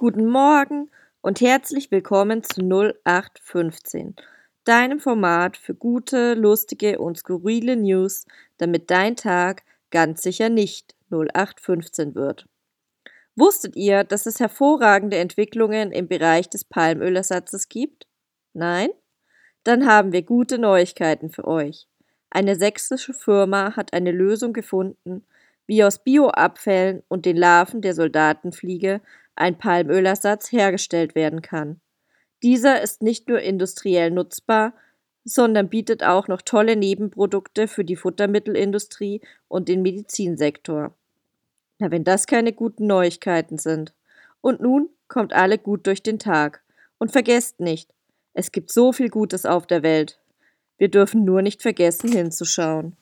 Guten 0.00 0.28
Morgen 0.28 0.90
und 1.20 1.42
herzlich 1.42 1.90
willkommen 1.90 2.42
zu 2.42 2.62
0815, 2.62 4.16
deinem 4.64 4.98
Format 4.98 5.58
für 5.58 5.74
gute, 5.74 6.32
lustige 6.32 6.98
und 6.98 7.18
skurrile 7.18 7.76
News, 7.76 8.24
damit 8.56 8.90
dein 8.90 9.14
Tag 9.14 9.62
ganz 9.90 10.22
sicher 10.22 10.48
nicht 10.48 10.94
0815 11.10 12.14
wird. 12.14 12.46
Wusstet 13.36 13.76
ihr, 13.76 14.02
dass 14.04 14.24
es 14.24 14.40
hervorragende 14.40 15.18
Entwicklungen 15.18 15.92
im 15.92 16.08
Bereich 16.08 16.48
des 16.48 16.64
Palmölersatzes 16.64 17.68
gibt? 17.68 18.06
Nein? 18.54 18.88
Dann 19.64 19.84
haben 19.84 20.12
wir 20.12 20.22
gute 20.22 20.56
Neuigkeiten 20.56 21.28
für 21.28 21.46
euch. 21.46 21.88
Eine 22.30 22.56
sächsische 22.56 23.12
Firma 23.12 23.76
hat 23.76 23.92
eine 23.92 24.12
Lösung 24.12 24.54
gefunden, 24.54 25.26
wie 25.66 25.84
aus 25.84 26.02
Bioabfällen 26.02 27.02
und 27.08 27.26
den 27.26 27.36
Larven 27.36 27.82
der 27.82 27.94
Soldatenfliege 27.94 29.02
ein 29.40 29.58
Palmölersatz 29.58 30.52
hergestellt 30.52 31.14
werden 31.14 31.42
kann. 31.42 31.80
Dieser 32.42 32.80
ist 32.82 33.02
nicht 33.02 33.28
nur 33.28 33.40
industriell 33.40 34.10
nutzbar, 34.10 34.74
sondern 35.24 35.68
bietet 35.68 36.02
auch 36.02 36.28
noch 36.28 36.42
tolle 36.42 36.76
Nebenprodukte 36.76 37.68
für 37.68 37.84
die 37.84 37.96
Futtermittelindustrie 37.96 39.20
und 39.48 39.68
den 39.68 39.82
Medizinsektor. 39.82 40.94
Na, 41.78 41.90
wenn 41.90 42.04
das 42.04 42.26
keine 42.26 42.52
guten 42.52 42.86
Neuigkeiten 42.86 43.58
sind. 43.58 43.94
Und 44.40 44.60
nun 44.60 44.88
kommt 45.08 45.32
alle 45.32 45.58
gut 45.58 45.86
durch 45.86 46.02
den 46.02 46.18
Tag. 46.18 46.62
Und 46.98 47.12
vergesst 47.12 47.60
nicht, 47.60 47.90
es 48.32 48.52
gibt 48.52 48.70
so 48.70 48.92
viel 48.92 49.08
Gutes 49.08 49.46
auf 49.46 49.66
der 49.66 49.82
Welt. 49.82 50.20
Wir 50.78 50.88
dürfen 50.88 51.24
nur 51.24 51.42
nicht 51.42 51.62
vergessen 51.62 52.12
hinzuschauen. 52.12 52.96